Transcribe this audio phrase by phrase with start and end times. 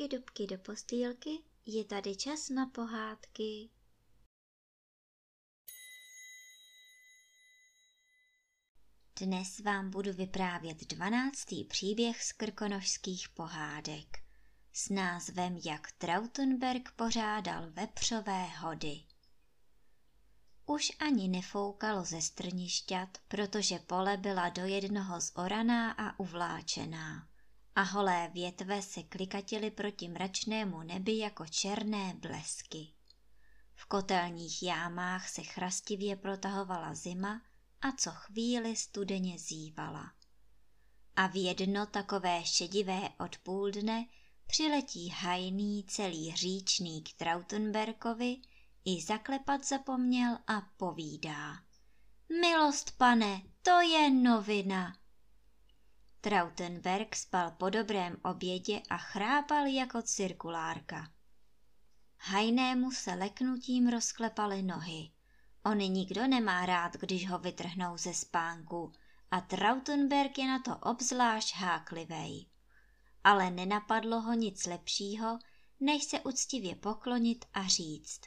[0.00, 1.30] dubky, dubky do postýlky,
[1.66, 3.70] je tady čas na pohádky.
[9.20, 14.18] Dnes vám budu vyprávět dvanáctý příběh z krkonožských pohádek
[14.72, 19.02] s názvem Jak Trautenberg pořádal vepřové hody.
[20.66, 27.29] Už ani nefoukalo ze strnišťat, protože pole byla do jednoho zoraná a uvláčená
[27.74, 32.88] a holé větve se klikatily proti mračnému nebi jako černé blesky.
[33.74, 37.42] V kotelních jámách se chrastivě protahovala zima
[37.80, 40.12] a co chvíli studeně zývala.
[41.16, 44.06] A v jedno takové šedivé odpoledne
[44.46, 48.36] přiletí hajný celý říčný k Trautenberkovi,
[48.84, 51.56] i zaklepat zapomněl a povídá.
[52.40, 54.96] Milost pane, to je novina.
[56.22, 61.12] Trautenberg spal po dobrém obědě a chrápal jako cirkulárka.
[62.18, 65.10] Hajnému se leknutím rozklepaly nohy.
[65.64, 68.92] On nikdo nemá rád, když ho vytrhnou ze spánku
[69.30, 72.46] a Trautenberg je na to obzvlášť háklivej.
[73.24, 75.38] Ale nenapadlo ho nic lepšího,
[75.80, 78.20] než se uctivě poklonit a říct.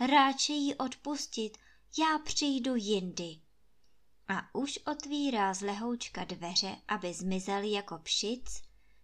[0.00, 1.58] Ráče jí odpustit,
[1.98, 3.43] já přijdu jindy
[4.28, 8.62] a už otvírá z lehoučka dveře, aby zmizel jako pšic,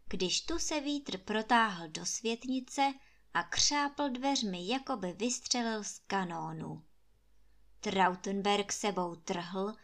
[0.09, 2.95] když tu se vítr protáhl do světnice
[3.35, 6.85] a křápl dveřmi, jako by vystřelil z kanónu.
[7.81, 9.75] Trautenberg sebou trhl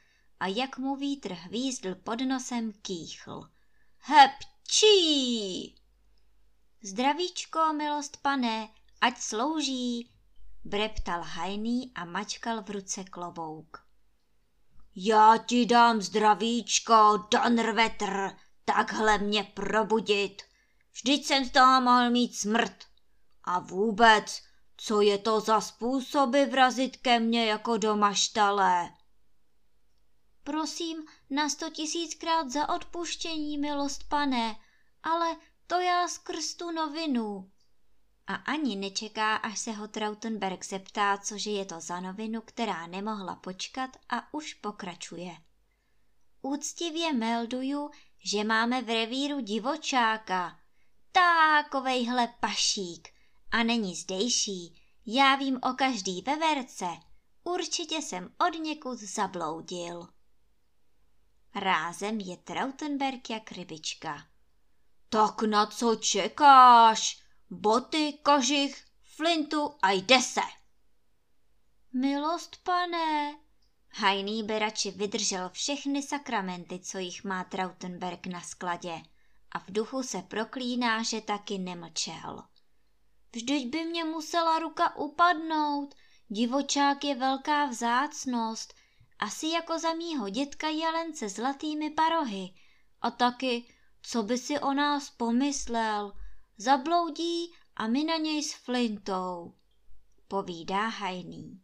[0.41, 3.51] a jak mu vítr hvízdl pod nosem kýchl.
[3.99, 5.75] Hepčí!
[6.83, 8.69] Zdravíčko, milost pane,
[9.01, 10.11] ať slouží,
[10.65, 13.86] breptal hajný a mačkal v ruce klobouk.
[14.99, 20.43] Já ti dám zdravíčko, Donnerwetter, takhle mě probudit.
[20.93, 22.85] Vždyť jsem z toho mohl mít smrt.
[23.45, 24.43] A vůbec,
[24.77, 28.91] co je to za způsoby vrazit ke mně jako do maštale?
[30.45, 34.57] Prosím na sto tisíckrát za odpuštění, milost pane,
[35.03, 37.51] ale to já skrz tu novinu
[38.27, 43.37] a ani nečeká, až se ho Trautenberg zeptá, cože je to za novinu, která nemohla
[43.37, 45.37] počkat a už pokračuje.
[46.43, 47.91] Úctivě melduju,
[48.25, 50.59] že máme v revíru divočáka.
[51.13, 53.09] Takovejhle pašík.
[53.51, 54.83] A není zdejší.
[55.07, 56.87] Já vím o každý veverce.
[57.45, 60.09] Určitě jsem od někud zabloudil.
[61.55, 64.27] Rázem je Trautenberg jak rybička.
[65.09, 67.26] Tak na co čekáš?
[67.51, 70.41] Boty, kožich, flintu a jde se.
[71.93, 73.39] Milost pane,
[73.91, 79.03] hajný berači vydržel všechny sakramenty, co jich má Trautenberg na skladě
[79.53, 82.43] a v duchu se proklíná, že taky nemlčel.
[83.33, 85.95] Vždyť by mě musela ruka upadnout,
[86.29, 88.75] divočák je velká vzácnost,
[89.19, 92.55] asi jako za mýho dětka jelence zlatými parohy.
[93.01, 96.13] A taky, co by si o nás pomyslel–
[96.59, 99.55] zabloudí a my na něj s flintou,
[100.29, 101.61] povídá hajný.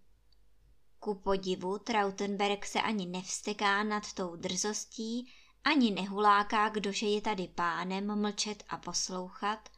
[0.98, 5.32] Ku podivu Trautenberg se ani nevsteká nad tou drzostí,
[5.64, 9.68] ani nehuláká, kdože je tady pánem mlčet a poslouchat,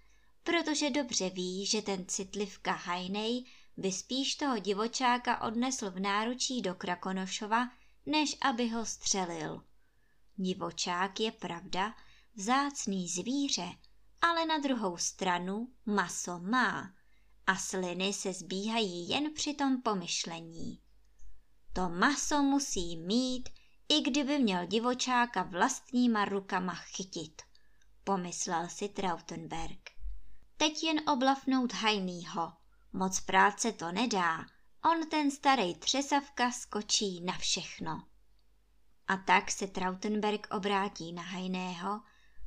[0.43, 3.45] protože dobře ví, že ten citlivka hajnej
[3.77, 7.69] by spíš toho divočáka odnesl v náručí do Krakonošova,
[8.07, 9.65] než aby ho střelil.
[10.37, 11.95] Divočák je pravda,
[12.35, 13.69] vzácný zvíře,
[14.25, 16.95] ale na druhou stranu maso má
[17.47, 20.81] a sliny se zbíhají jen při tom pomyšlení.
[21.73, 23.49] To maso musí mít,
[23.89, 27.43] i kdyby měl divočáka vlastníma rukama chytit,
[28.05, 29.91] pomyslel si Trautenberg.
[30.57, 32.53] Teď jen oblafnout hajnýho,
[32.93, 34.47] moc práce to nedá,
[34.85, 38.03] on ten starý třesavka skočí na všechno.
[39.09, 42.01] A tak se Trautenberg obrátí na hajného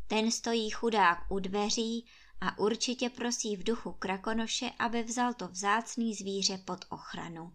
[0.07, 2.07] ten stojí chudák u dveří
[2.41, 7.53] a určitě prosí v duchu Krakonoše, aby vzal to vzácný zvíře pod ochranu.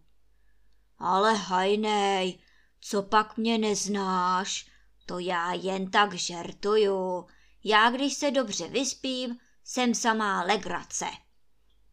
[0.99, 2.38] Ale hajnej,
[2.81, 4.70] co pak mě neznáš?
[5.06, 7.26] To já jen tak žertuju.
[7.64, 11.06] Já, když se dobře vyspím, jsem samá legrace,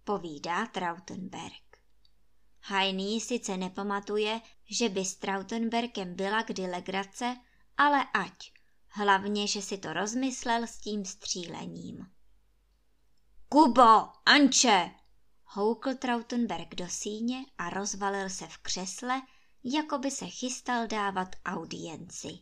[0.03, 1.79] povídá Trautenberg.
[2.61, 7.37] Hajný sice nepamatuje, že by s Trautenbergem byla kdy legrace,
[7.77, 8.51] ale ať,
[8.99, 12.07] Hlavně, že si to rozmyslel s tím střílením.
[13.49, 14.91] Kubo, Anče!
[15.45, 19.21] Houkl Trautenberg do síně a rozvalil se v křesle,
[19.63, 22.39] jako by se chystal dávat audienci.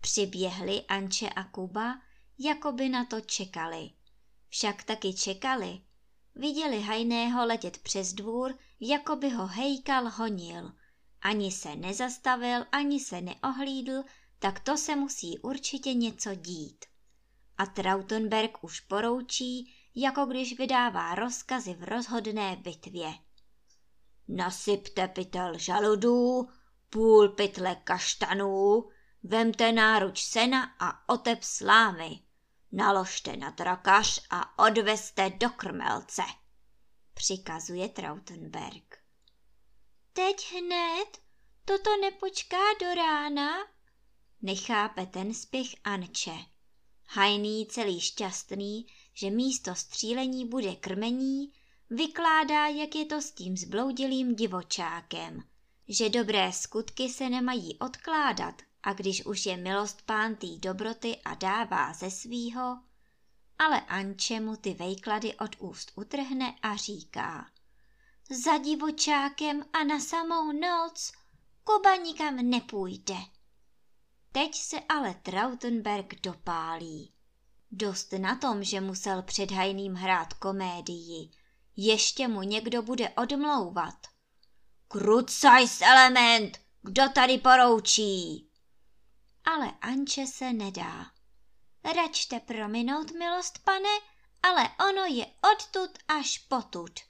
[0.00, 2.00] Přiběhli Anče a Kuba,
[2.38, 3.90] jako by na to čekali.
[4.48, 5.80] však taky čekali.
[6.34, 10.72] Viděli hajného letět přes dvůr, jako by ho hejkal honil.
[11.22, 14.04] Ani se nezastavil, ani se neohlídl,
[14.44, 16.84] tak to se musí určitě něco dít.
[17.58, 23.14] A Trautenberg už poroučí, jako když vydává rozkazy v rozhodné bitvě.
[24.28, 26.48] Nasypte pytel žaludů,
[26.90, 28.88] půl pytle kaštanů,
[29.22, 32.20] vemte náruč sena a otep slámy,
[32.72, 36.22] naložte na trakař a odveste do krmelce,
[37.14, 38.98] přikazuje Trautenberg.
[40.12, 41.18] Teď hned?
[41.64, 43.73] Toto nepočká do rána?
[44.44, 46.36] Nechápe ten spěch Anče.
[47.06, 51.52] Hajný celý šťastný, že místo střílení bude krmení,
[51.90, 55.44] vykládá, jak je to s tím zbloudilým divočákem,
[55.88, 61.34] že dobré skutky se nemají odkládat a když už je milost pán tý dobroty a
[61.34, 62.78] dává ze svýho,
[63.58, 67.50] ale Anče mu ty vejklady od úst utrhne a říká
[68.30, 71.12] za divočákem a na samou noc
[71.64, 73.16] Kuba nikam nepůjde.
[74.34, 77.12] Teď se ale Trautenberg dopálí.
[77.70, 81.30] Dost na tom, že musel před hajným hrát komédii.
[81.76, 83.94] Ještě mu někdo bude odmlouvat.
[84.88, 88.48] Krucajs element, kdo tady poroučí?
[89.44, 91.06] Ale Anče se nedá.
[91.96, 94.00] Račte prominout, milost pane,
[94.42, 97.00] ale ono je odtud až potud.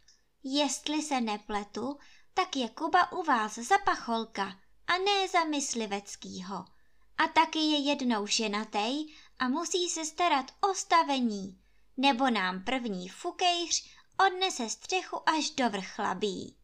[0.43, 1.99] Jestli se nepletu,
[2.35, 6.74] tak je Kuba u vás za pacholka a ne za mysliveckýho.
[7.19, 11.61] A taky je jednou ženatej a musí se starat o stavení,
[11.97, 13.91] nebo nám první fukejř
[14.27, 16.57] odnese střechu až do vrchlabí.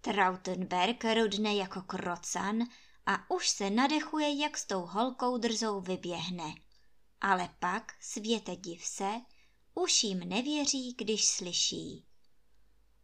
[0.00, 2.58] Trautenberg rudne jako krocan
[3.06, 6.54] a už se nadechuje, jak s tou holkou drzou vyběhne.
[7.20, 9.10] Ale pak, světe div se,
[9.74, 12.06] už jim nevěří, když slyší.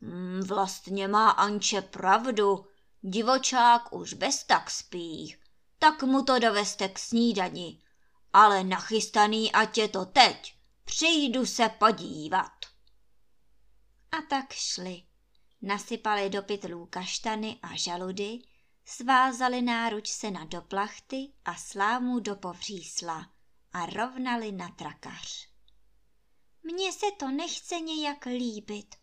[0.01, 2.67] Hmm, vlastně má Anče pravdu,
[3.03, 5.37] divočák už bez tak spí,
[5.81, 7.83] tak mu to doveste k snídani,
[8.33, 10.55] ale nachystaný ať je to teď,
[10.85, 12.53] přijdu se podívat.
[14.13, 15.03] A tak šli.
[15.63, 18.39] Nasypali do pytlů kaštany a žaludy,
[18.85, 23.31] svázali náruč sena do plachty a slámu do povřísla
[23.73, 25.49] a rovnali na trakař.
[26.63, 28.95] Mně se to nechce nějak líbit.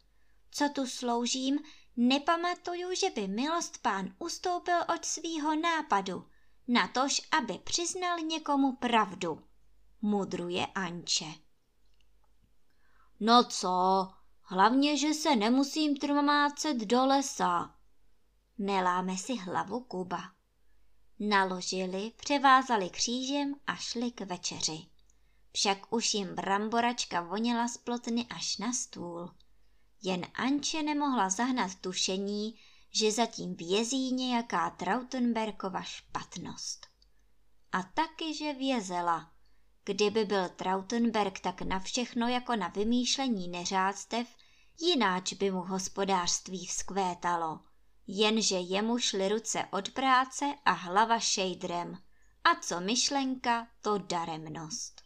[0.52, 1.60] Co tu sloužím,
[1.96, 6.30] nepamatuju, že by milost pán ustoupil od svýho nápadu,
[6.68, 9.44] natož aby přiznal někomu pravdu,
[10.02, 11.34] mudruje Anče.
[13.20, 14.08] No co,
[14.42, 17.76] hlavně, že se nemusím trmácet do lesa.
[18.58, 20.22] Neláme si hlavu Kuba.
[21.20, 24.86] Naložili, převázali křížem a šli k večeři.
[25.52, 29.32] Však už jim bramboračka voněla z plotny až na stůl.
[30.02, 32.60] Jen Anče nemohla zahnat tušení,
[32.98, 36.88] že zatím vězí nějaká Trautenbergova špatnost.
[37.72, 39.32] A taky, že vězela.
[39.84, 44.28] Kdyby byl Trautenberg tak na všechno jako na vymýšlení neřádstev,
[44.80, 47.60] jináč by mu hospodářství vzkvétalo.
[48.08, 51.98] Jenže jemu šly ruce od práce a hlava šejdrem.
[52.44, 55.02] A co myšlenka, to daremnost.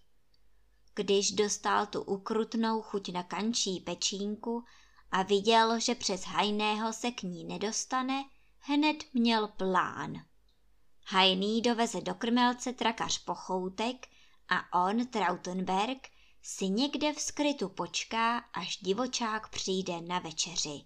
[0.95, 4.63] Když dostal tu ukrutnou chuť na kančí pečínku,
[5.11, 8.23] a viděl, že přes hajného se k ní nedostane,
[8.59, 10.25] hned měl plán.
[11.05, 14.07] Hajný doveze do krmelce trakař pochoutek
[14.49, 16.09] a on, Trautenberg,
[16.41, 20.81] si někde v skrytu počká, až divočák přijde na večeři.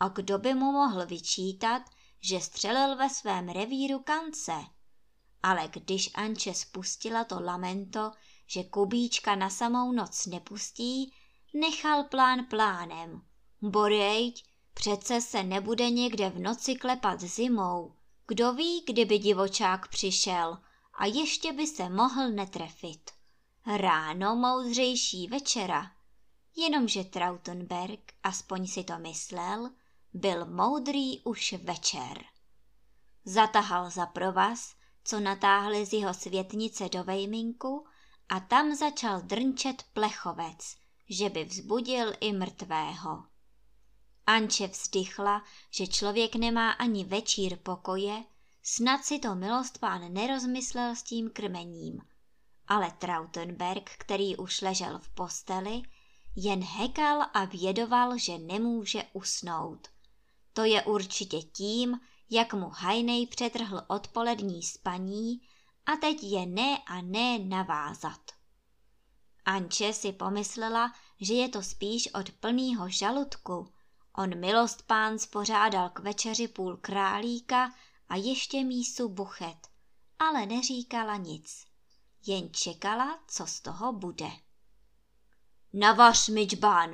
[0.00, 1.82] A kdo by mu mohl vyčítat,
[2.20, 4.54] že střelil ve svém revíru kance?
[5.42, 8.10] Ale když Anče spustila to lamento,
[8.46, 11.14] že Kubíčka na samou noc nepustí,
[11.54, 13.22] nechal plán plánem
[13.62, 17.94] Borejď, přece se nebude někde v noci klepat zimou.
[18.26, 20.58] Kdo ví, kdyby divočák přišel
[20.94, 23.10] a ještě by se mohl netrefit.
[23.66, 25.90] Ráno moudřejší večera.
[26.56, 29.70] Jenomže Trautenberg, aspoň si to myslel,
[30.12, 32.24] byl moudrý už večer.
[33.24, 37.86] Zatahal za provaz, co natáhli z jeho světnice do vejminku
[38.28, 40.76] a tam začal drnčet plechovec,
[41.08, 43.31] že by vzbudil i mrtvého.
[44.26, 48.24] Anče vzdychla, že člověk nemá ani večír pokoje,
[48.62, 52.00] snad si to milost pán nerozmyslel s tím krmením.
[52.68, 55.82] Ale Trautenberg, který už ležel v posteli,
[56.36, 59.88] jen hekal a vědoval, že nemůže usnout.
[60.52, 62.00] To je určitě tím,
[62.30, 65.40] jak mu Hajnej přetrhl odpolední spaní
[65.86, 68.20] a teď je ne a ne navázat.
[69.44, 73.72] Anče si pomyslela, že je to spíš od plného žaludku.
[74.16, 77.74] On milost pán spořádal k večeři půl králíka
[78.08, 79.68] a ještě mísu buchet,
[80.18, 81.66] ale neříkala nic.
[82.26, 84.30] Jen čekala, co z toho bude.
[85.72, 86.46] Navař mi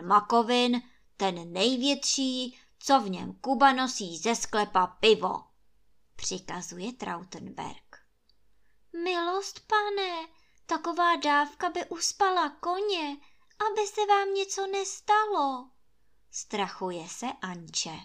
[0.02, 0.82] makovin,
[1.16, 5.44] ten největší, co v něm Kuba nosí ze sklepa pivo,
[6.16, 7.96] přikazuje Trautenberg.
[9.04, 10.28] Milost, pane,
[10.66, 13.16] taková dávka by uspala koně,
[13.66, 15.70] aby se vám něco nestalo.
[16.30, 17.98] Strachuje se Anče.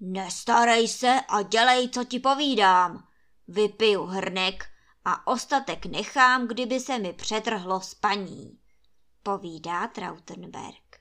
[0.00, 3.08] Nestarej se a dělej, co ti povídám.
[3.48, 4.64] Vypiju hrnek
[5.04, 8.60] a ostatek nechám, kdyby se mi přetrhlo spaní,
[9.22, 11.00] povídá Trautenberg.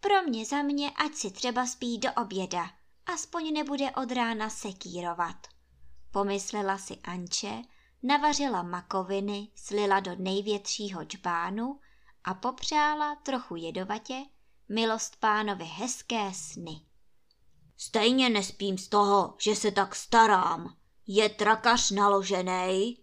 [0.00, 2.70] Pro mě za mě, ať si třeba spí do oběda,
[3.06, 5.46] aspoň nebude od rána sekírovat.
[6.10, 7.62] Pomyslela si Anče,
[8.02, 11.80] navařila makoviny, slila do největšího džbánu
[12.24, 14.24] a popřála trochu jedovatě
[14.68, 16.80] milost pánovi hezké sny.
[17.76, 20.76] Stejně nespím z toho, že se tak starám.
[21.06, 22.98] Je trakař naložený?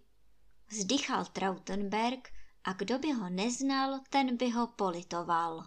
[0.68, 2.28] Vzdychal Trautenberg
[2.64, 5.66] a kdo by ho neznal, ten by ho politoval.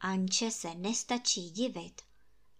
[0.00, 2.02] Anče se nestačí divit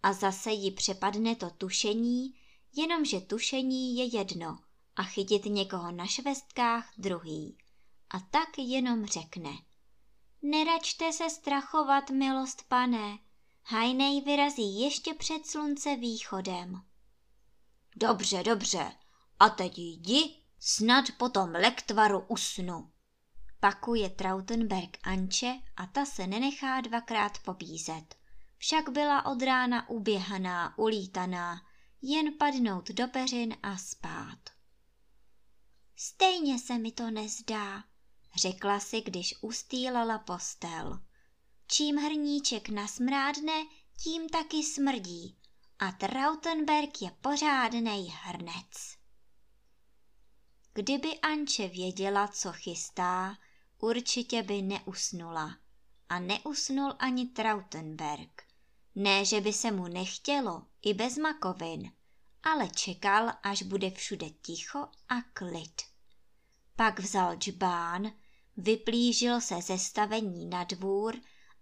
[0.03, 2.33] a zase jí přepadne to tušení,
[2.75, 4.59] jenomže tušení je jedno
[4.95, 7.57] a chytit někoho na švestkách druhý.
[8.09, 9.51] A tak jenom řekne.
[10.47, 13.17] Neračte se strachovat, milost pane,
[13.63, 16.81] Hajnej vyrazí ještě před slunce východem.
[17.95, 18.91] Dobře, dobře,
[19.39, 22.91] a teď jdi, snad potom lektvaru usnu.
[23.59, 28.15] Pakuje Trautenberg Anče a ta se nenechá dvakrát pobízet.
[28.57, 31.61] Však byla od rána uběhaná, ulítaná,
[32.01, 34.39] jen padnout do peřin a spát.
[35.95, 37.83] Stejně se mi to nezdá,
[38.35, 40.99] řekla si, když ustýlala postel.
[41.67, 43.63] Čím hrníček nasmrádne,
[44.03, 45.37] tím taky smrdí.
[45.79, 48.97] A Trautenberg je pořádnej hrnec.
[50.73, 53.37] Kdyby Anče věděla, co chystá,
[53.79, 55.57] určitě by neusnula.
[56.09, 58.43] A neusnul ani Trautenberg.
[58.95, 61.91] Ne, že by se mu nechtělo, i bez makovin,
[62.43, 65.81] ale čekal, až bude všude ticho a klid.
[66.75, 68.11] Pak vzal džbán,
[68.57, 71.15] vyplížil se ze stavení na dvůr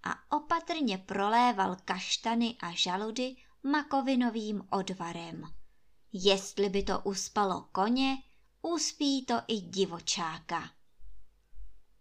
[0.04, 5.44] a opatrně proléval kaštany a žaludy makovinovým odvarem.
[6.14, 8.18] Jestli by to uspalo koně,
[8.62, 10.72] uspí to i divočáka.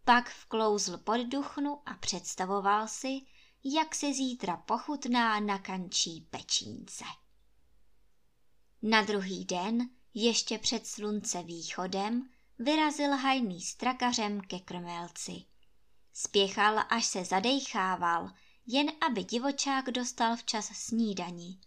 [0.04, 3.20] Pak vklouzl pod duchnu a představoval si,
[3.64, 7.04] jak se zítra pochutná na kančí pečínce.
[8.82, 12.30] Na druhý den, ještě před slunce východem,
[12.62, 15.44] vyrazil hajný strakařem ke krmelci.
[16.12, 18.30] Spěchal, až se zadejchával,
[18.66, 21.58] jen aby divočák dostal včas snídani.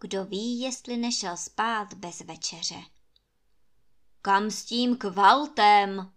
[0.00, 2.82] Kdo ví, jestli nešel spát bez večeře.
[4.22, 6.12] Kam s tím kvaltem?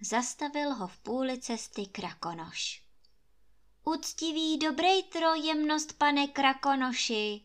[0.00, 2.82] Zastavil ho v půli cesty krakonoš.
[3.84, 7.44] Uctivý dobrejtro jemnost, pane krakonoši,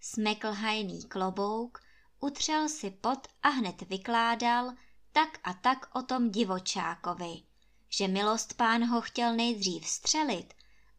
[0.00, 1.82] smekl hajný klobouk,
[2.20, 4.72] utřel si pot a hned vykládal
[5.12, 7.42] tak a tak o tom divočákovi
[7.90, 10.54] že milost pán ho chtěl nejdřív střelit,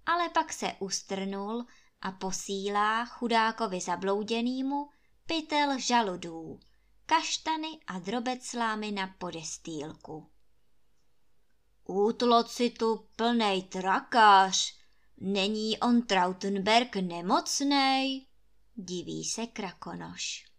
[0.05, 1.65] ale pak se ustrnul
[2.01, 4.89] a posílá chudákovi zablouděnýmu
[5.25, 6.59] pytel žaludů,
[7.05, 10.29] kaštany a drobec slámy na podestýlku.
[11.85, 14.75] Útloci tu plnej trakař,
[15.17, 18.27] není on Trautenberg nemocnej?
[18.75, 20.50] Diví se krakonoš.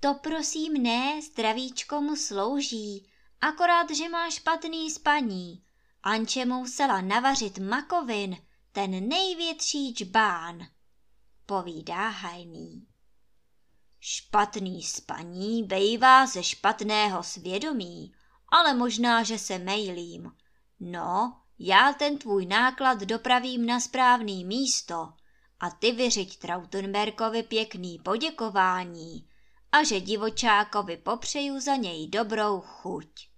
[0.00, 5.62] To prosím ne, zdravíčko mu slouží, akorát, že má špatný spaní.
[6.02, 8.36] Anče musela navařit makovin,
[8.72, 10.66] ten největší džbán,
[11.46, 12.86] povídá hajný.
[14.00, 18.12] Špatný spaní bejvá ze špatného svědomí,
[18.48, 20.32] ale možná, že se mejlím.
[20.80, 25.12] No, já ten tvůj náklad dopravím na správný místo
[25.60, 29.29] a ty vyřiď Trautenberkovi pěkný poděkování
[29.72, 33.30] a že divočákovi popřeju za něj dobrou chuť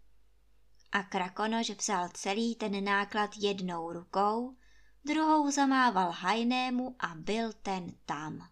[0.92, 4.56] a krakonoš vzal celý ten náklad jednou rukou,
[5.04, 8.48] druhou zamával hajnému a byl ten tam.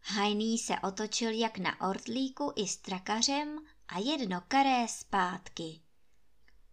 [0.00, 5.82] Hajný se otočil jak na ortlíku i s trakařem a jedno karé zpátky.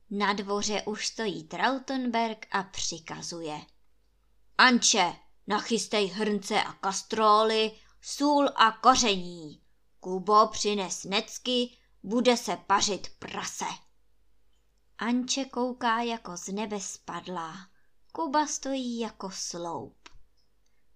[0.09, 3.61] Na dvoře už stojí Trautenberg a přikazuje.
[4.57, 5.13] Anče,
[5.47, 9.64] nachystej hrnce a kastróly, sůl a koření.
[10.05, 13.65] Kubo přines necky, bude se pařit prase.
[14.97, 17.53] Anče kouká jako z nebe spadlá.
[18.11, 20.09] Kuba stojí jako sloup.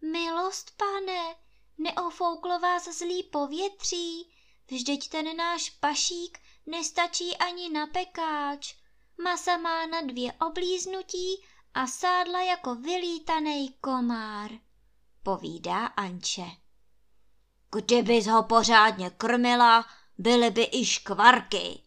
[0.01, 1.35] Milost, pane,
[1.77, 4.33] neofouklo vás zlý povětří,
[4.71, 8.75] vždyť ten náš pašík nestačí ani na pekáč.
[9.23, 14.51] Masa má na dvě oblíznutí a sádla jako vylítaný komár,
[15.23, 16.58] povídá Anče.
[17.75, 19.85] Kdybys ho pořádně krmila,
[20.17, 21.83] byly by i škvarky,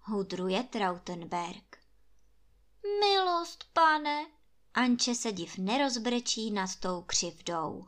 [0.00, 1.78] hudruje Trautenberg.
[3.00, 4.26] Milost, pane,
[4.74, 7.86] Anče se div nerozbrečí nad tou křivdou.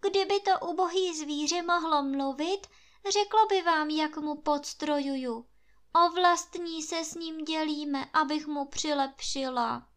[0.00, 2.66] Kdyby to ubohý zvíře mohlo mluvit,
[3.12, 5.46] řeklo by vám, jak mu podstrojuju.
[5.94, 9.88] O vlastní se s ním dělíme, abych mu přilepšila.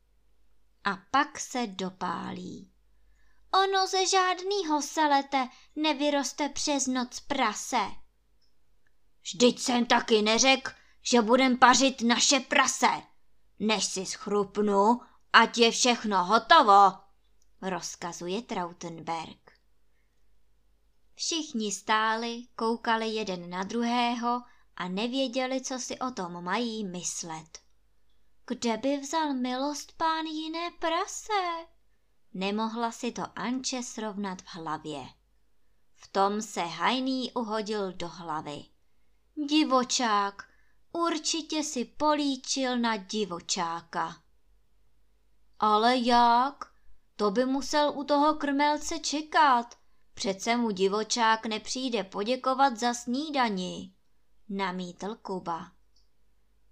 [0.84, 2.72] A pak se dopálí.
[3.64, 7.82] Ono ze žádnýho selete nevyroste přes noc prase.
[9.22, 10.72] Vždyť jsem taky neřekl,
[11.02, 13.02] že budem pařit naše prase.
[13.60, 15.02] Než si schrupnu,
[15.34, 16.92] ať je všechno hotovo,
[17.62, 19.52] rozkazuje Trautenberg.
[21.16, 24.42] Všichni stáli, koukali jeden na druhého
[24.76, 27.60] a nevěděli, co si o tom mají myslet.
[28.48, 31.68] Kde by vzal milost pán jiné prase?
[32.38, 35.06] Nemohla si to Anče srovnat v hlavě.
[35.96, 38.66] V tom se hajný uhodil do hlavy.
[39.36, 40.50] Divočák,
[40.92, 44.24] určitě si políčil na divočáka.
[45.60, 46.74] Ale jak?
[47.16, 49.76] To by musel u toho krmelce čekat.
[50.14, 53.94] Přece mu divočák nepřijde poděkovat za snídani,
[54.50, 55.72] namítl Kuba.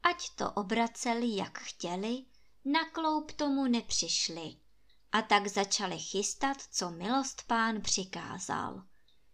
[0.03, 2.25] Ať to obraceli jak chtěli,
[2.65, 4.64] na kloup tomu nepřišli
[5.15, 8.83] a tak začali chystat, co milost pán přikázal.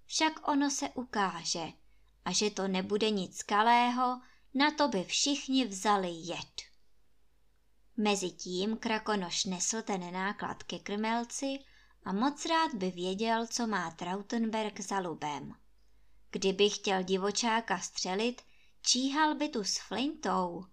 [0.06, 1.68] Však ono se ukáže,
[2.26, 4.22] a že to nebude nic kalého,
[4.54, 6.62] na to by všichni vzali jed.
[7.98, 11.60] Mezitím krakonoš nesl ten náklad ke krmelci
[12.04, 15.54] a moc rád by věděl, co má Trautenberg za lubem.
[16.32, 18.42] Kdyby chtěl divočáka střelit,
[18.82, 20.66] číhal by tu s flintou.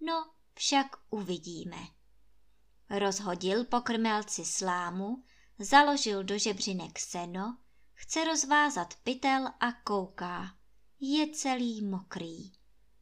[0.00, 1.78] No, však uvidíme.
[2.98, 5.24] Rozhodil po krmelci slámu,
[5.58, 7.56] založil do žebřinek seno,
[7.94, 10.54] chce rozvázat pytel a kouká.
[11.00, 12.52] Je celý mokrý.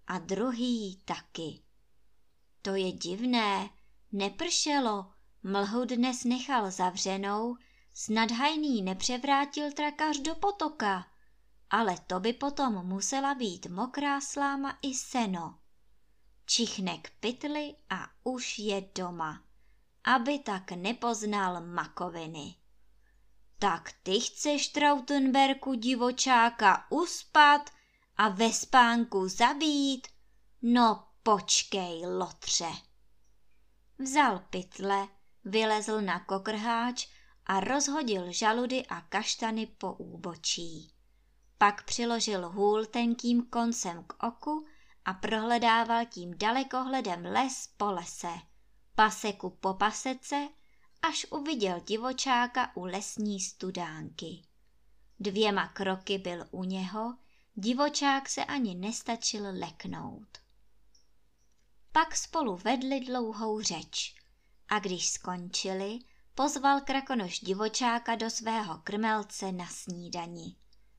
[0.06, 1.62] A druhý taky.
[2.62, 3.70] To je divné,
[4.12, 7.56] nepršelo, mlhu dnes nechal zavřenou,
[7.94, 11.06] snad hajný nepřevrátil trakař do potoka,
[11.70, 15.58] ale to by potom musela být mokrá sláma i seno.
[16.46, 19.42] Čichne k pytli a už je doma,
[20.04, 22.54] aby tak nepoznal makoviny.
[23.58, 27.70] Tak ty chceš, Trautenberku, divočáka, uspat
[28.16, 30.08] a ve spánku zabít?
[30.62, 32.68] No Počkej, lotře.
[33.98, 35.08] Vzal pytle,
[35.44, 37.08] vylezl na kokrháč
[37.46, 40.94] a rozhodil žaludy a kaštany po úbočí.
[41.58, 44.66] Pak přiložil hůl tenkým koncem k oku
[45.04, 48.32] a prohledával tím dalekohledem les po lese,
[48.94, 50.48] paseku po pasece,
[51.02, 54.42] až uviděl divočáka u lesní studánky.
[55.20, 57.16] Dvěma kroky byl u něho,
[57.54, 60.38] divočák se ani nestačil leknout.
[61.92, 64.14] Pak spolu vedli dlouhou řeč.
[64.68, 65.98] A když skončili,
[66.34, 70.56] pozval krakonoš divočáka do svého krmelce na snídani.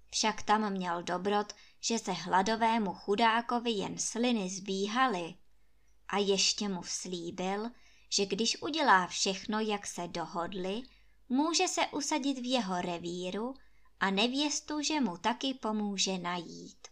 [0.10, 5.36] Však tam měl dobrot, že se hladovému chudákovi jen sliny zbíhaly.
[6.08, 7.70] A ještě mu slíbil,
[8.14, 10.82] že když udělá všechno, jak se dohodli,
[11.30, 13.54] může se usadit v jeho revíru
[14.00, 16.88] a nevěstu, že mu taky pomůže najít.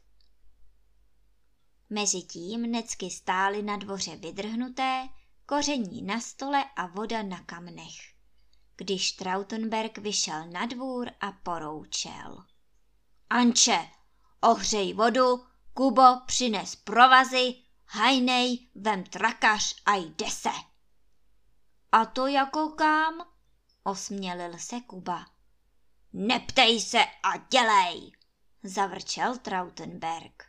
[1.89, 5.09] Mezitím necky stály na dvoře vydrhnuté,
[5.45, 8.13] koření na stole a voda na kamnech.
[8.77, 12.45] Když Trautenberg vyšel na dvůr a poroučel.
[13.29, 13.87] Anče,
[14.41, 17.55] ohřej vodu, Kubo, přines provazy,
[17.85, 20.70] hajnej, vem trakař a jde se.
[21.93, 23.27] A to jako kam?
[23.83, 25.25] Osmělil se Kuba.
[26.13, 28.11] Neptej se a dělej,
[28.63, 30.43] zavrčel Trautenberg.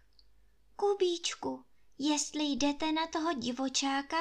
[0.77, 1.65] Kubíčku,
[1.99, 4.17] jestli jdete na toho divočáka,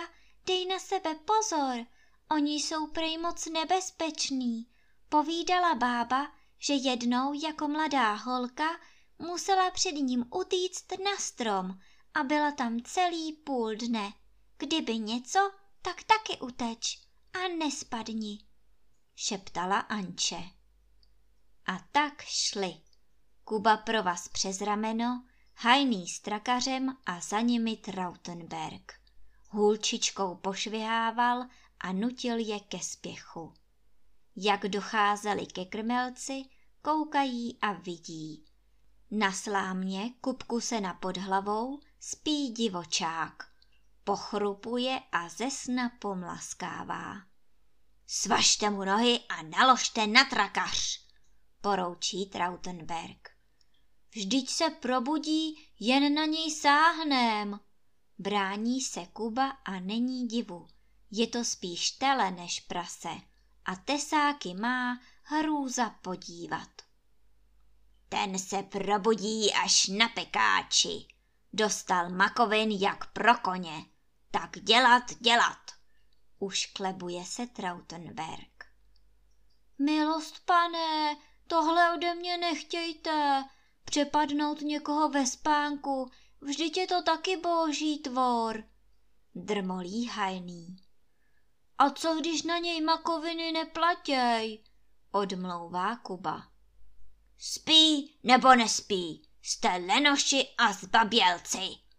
[0.46, 1.86] dej na sebe pozor,
[2.32, 4.68] oni jsou prej moc nebezpeční.
[5.10, 8.70] Povídala bába, že jednou jako mladá holka
[9.20, 11.80] musela před ním utíct na strom
[12.14, 14.14] a byla tam celý půl dne.
[14.58, 18.40] Kdyby něco, tak taky uteč a nespadni,
[19.16, 20.44] šeptala Anče.
[21.66, 22.82] A tak šli.
[23.44, 25.24] Kuba pro vás přes rameno,
[25.56, 28.94] hajný s trakařem a za nimi Trautenberg.
[29.50, 31.46] hůlčičkou pošvihával
[31.80, 33.54] a nutil je ke spěchu.
[34.36, 36.44] Jak docházeli ke krmelci,
[36.82, 38.46] koukají a vidí.
[39.12, 43.51] Na slámě kupku se na pod hlavou spí divočák.
[44.12, 47.22] Pochrupuje a ze sna pomlaskává.
[48.08, 51.00] Svažte mu nohy a naložte na trakař,
[51.62, 53.30] poroučí Trautenberg.
[54.16, 57.60] Vždyť se probudí, jen na něj sáhnem.
[58.20, 60.68] Brání se Kuba a není divu.
[61.12, 63.16] Je to spíš tele než prase
[63.66, 66.70] a tesáky má hrůza podívat.
[68.10, 71.08] Ten se probudí až na pekáči.
[71.54, 73.91] Dostal makovin jak pro koně.
[74.32, 75.72] Tak dělat, dělat.
[76.40, 78.66] Už klebuje se Trautenberg.
[79.80, 81.18] Milost pane,
[81.48, 83.44] tohle ode mě nechtějte.
[83.86, 88.64] Přepadnout někoho ve spánku, vždyť je to taky boží tvor.
[89.36, 90.78] Drmolí hajný.
[91.78, 94.64] A co když na něj makoviny neplatěj?
[95.12, 96.48] Odmlouvá Kuba.
[97.38, 101.91] Spí nebo nespí, jste lenoši a zbabělci.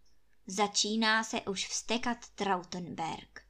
[0.47, 3.41] Začíná se už vstekat Trautenberg.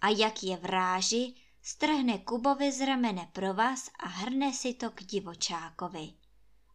[0.00, 5.02] A jak je v ráži, strhne Kubovi z ramene vás a hrne si to k
[5.02, 6.12] divočákovi.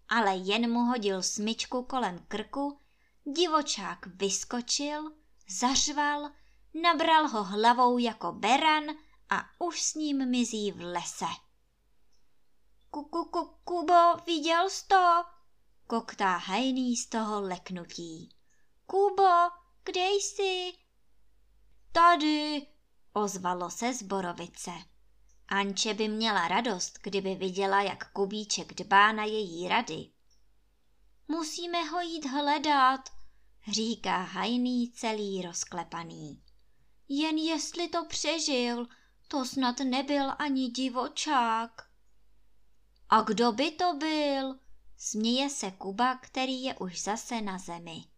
[0.10, 2.80] Ale jen mu hodil smyčku kolem krku,
[3.25, 5.12] divočák vyskočil,
[5.49, 6.30] zařval,
[6.73, 8.84] nabral ho hlavou jako beran
[9.30, 11.25] a už s ním mizí v lese.
[12.89, 13.30] Kuku,
[13.63, 15.23] Kubo, viděl jsi to?
[15.88, 18.35] Koktá hajný z toho leknutí.
[18.86, 19.50] Kubo,
[19.84, 20.74] kde jsi?
[21.91, 22.67] Tady,
[23.13, 24.71] ozvalo se z borovice.
[25.48, 30.10] Anče by měla radost, kdyby viděla, jak Kubíček dbá na její rady.
[31.28, 33.10] Musíme ho jít hledat,
[33.71, 36.43] říká hajný celý rozklepaný.
[37.10, 38.88] Jen jestli to přežil,
[39.28, 41.89] to snad nebyl ani divočák.
[43.10, 44.60] A kdo by to byl?
[44.98, 48.14] Směje se Kuba, který je už zase na zemi.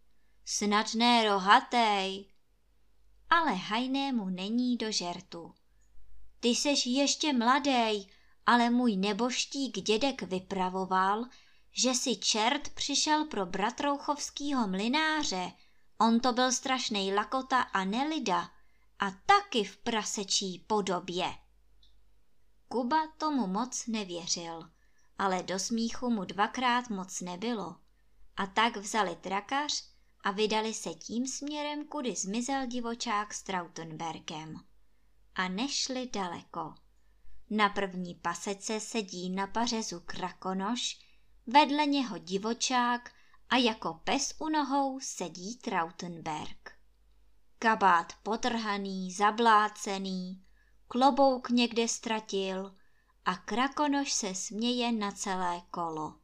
[0.50, 2.24] Snad ne rohatej.
[3.30, 5.54] Ale hajnému není do žertu.
[6.40, 8.06] Ty seš ještě mladej,
[8.46, 11.24] ale můj neboštík dědek vypravoval,
[11.72, 15.52] že si čert přišel pro bratrouchovskýho mlináře.
[15.98, 18.50] On to byl strašnej lakota a nelida
[18.98, 21.34] a taky v prasečí podobě.
[22.68, 24.70] Kuba tomu moc nevěřil
[25.18, 27.76] ale do smíchu mu dvakrát moc nebylo.
[28.36, 29.97] A tak vzali trakař
[30.28, 34.60] a vydali se tím směrem, kudy zmizel divočák s Trautenberkem.
[35.34, 36.74] A nešli daleko.
[37.50, 40.98] Na první pasece sedí na pařezu krakonoš,
[41.46, 43.10] vedle něho divočák
[43.50, 46.70] a jako pes u nohou sedí Trautenberg.
[47.58, 50.44] Kabát potrhaný, zablácený,
[50.88, 52.76] klobouk někde ztratil,
[53.24, 56.14] a krakonoš se směje na celé kolo.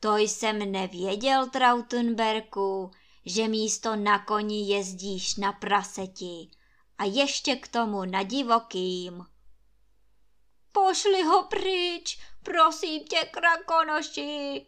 [0.00, 2.90] To jsem nevěděl, Trautenberku,
[3.26, 6.50] že místo na koni jezdíš na praseti
[6.98, 9.26] a ještě k tomu na divokým.
[10.72, 14.66] Pošli ho pryč, prosím tě, krakonoši,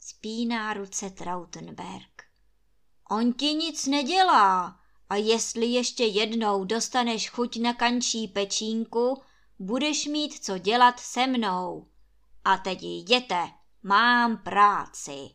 [0.00, 2.22] spíná ruce Trautenberg.
[3.10, 9.22] On ti nic nedělá a jestli ještě jednou dostaneš chuť na kančí pečínku,
[9.58, 11.88] budeš mít co dělat se mnou.
[12.44, 13.50] A teď jděte,
[13.82, 15.30] mám práci,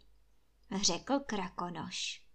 [0.82, 2.29] řekl Krakonoš.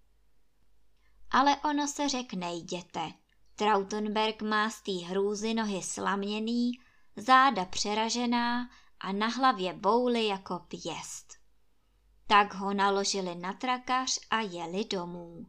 [1.35, 3.13] Ale ono se řekne jděte.
[3.57, 6.73] Trautenberg má z té hrůzy nohy slaměný,
[7.17, 8.71] záda přeražená
[9.01, 11.35] a na hlavě bouly jako pěst.
[12.27, 15.47] Tak ho naložili na trakař a jeli domů.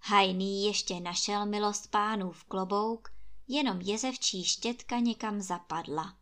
[0.00, 3.08] Hajný ještě našel milost pánů v klobouk
[3.48, 6.16] jenom jezevčí štětka někam zapadla.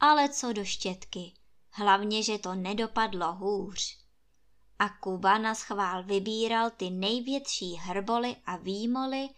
[0.00, 1.34] Ale co do štětky,
[1.70, 3.99] hlavně, že to nedopadlo hůř.
[4.80, 9.28] A Kuba na schvál vybíral ty největší hrboly a výmoly,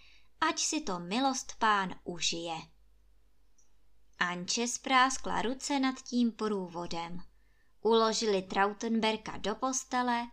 [0.40, 2.56] ať si to milost pán užije.
[4.18, 7.22] Anče spráskla ruce nad tím průvodem.
[7.80, 10.26] Uložili Trautenberka do postele,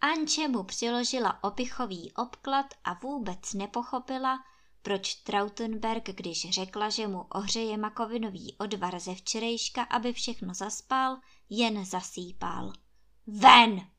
[0.00, 4.38] Anče mu přiložila opichový obklad a vůbec nepochopila,
[4.82, 11.16] proč Trautenberg, když řekla, že mu ohřeje makovinový odvar ze včerejška, aby všechno zaspal,
[11.48, 12.72] jen zasýpal.
[13.26, 13.93] Ven!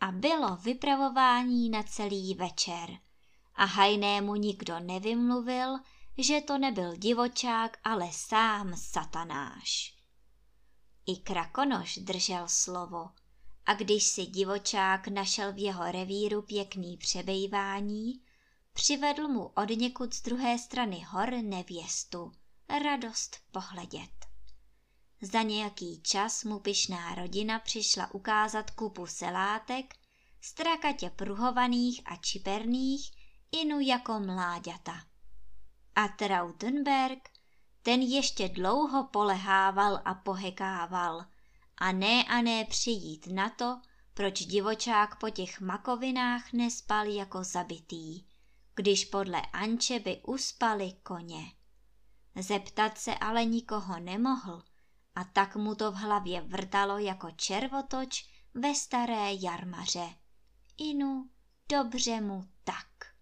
[0.00, 2.98] A bylo vypravování na celý večer.
[3.54, 5.78] A hajnému nikdo nevymluvil,
[6.18, 9.94] že to nebyl divočák, ale sám satanáš.
[11.06, 13.10] I krakonoš držel slovo.
[13.66, 18.12] A když si divočák našel v jeho revíru pěkný přebejvání,
[18.72, 22.32] přivedl mu od někud z druhé strany hor nevěstu.
[22.82, 24.17] Radost pohledět.
[25.20, 29.94] Za nějaký čas mu pyšná rodina přišla ukázat kupu selátek,
[30.40, 33.10] strakatě pruhovaných a čiperných,
[33.52, 35.02] inu jako mláďata.
[35.94, 37.28] A Trautenberg,
[37.82, 41.24] ten ještě dlouho polehával a pohekával
[41.76, 43.80] a ne a ne přijít na to,
[44.14, 48.26] proč divočák po těch makovinách nespal jako zabitý,
[48.74, 51.52] když podle Anče by uspali koně.
[52.36, 54.62] Zeptat se ale nikoho nemohl
[55.18, 60.14] a tak mu to v hlavě vrtalo jako červotoč ve staré jarmaře.
[60.76, 61.30] Inu,
[61.68, 63.14] dobře mu tak.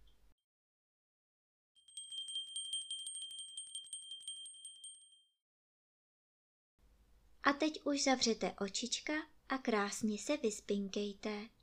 [7.42, 9.12] A teď už zavřete očička
[9.48, 11.55] a krásně se vyspinkejte.